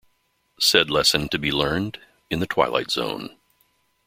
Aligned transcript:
Said 0.59 0.89
lesson 0.89 1.29
to 1.29 1.37
be 1.37 1.51
learned 1.51 1.99
in 2.31 2.39
the 2.39 2.47
Twilight 2.47 2.89
Zone. 2.89 3.37